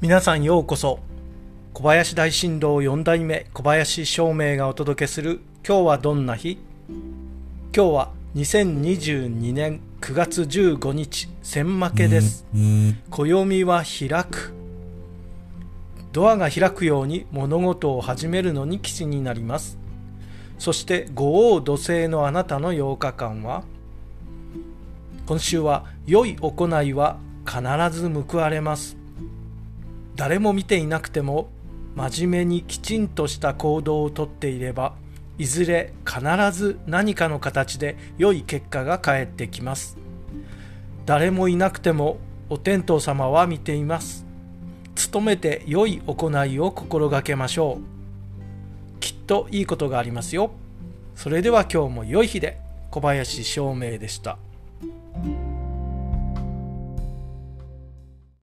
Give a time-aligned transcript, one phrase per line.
[0.00, 0.98] 皆さんようこそ。
[1.72, 6.58] 小林大震動4代目小林照明がお届けする今日はどんな日？
[7.74, 12.44] 今日は2022年9月15日千負けです。
[13.08, 14.52] 暦は開く。
[16.12, 19.78] ドアが開くように物事を始めるのに基地になります。
[20.58, 23.64] そして五王土星のあなたの8日間は
[25.26, 27.62] 今週は良い行いは必
[27.96, 28.96] ず報われます。
[30.16, 31.48] 誰も見ていなくても
[31.96, 34.94] 真面目にきちんとした行動をとっていれば
[35.38, 36.22] いずれ必
[36.52, 39.96] ず何かの形で良い結果が返ってきます。
[41.06, 44.24] 誰もいなくてもお天道様は見ています。
[45.12, 49.00] 努めて良い行いを心がけましょう。
[49.00, 50.52] きっといいことがありますよ。
[51.16, 52.58] それでは今日も良い日で
[52.90, 54.38] 小林照明でした。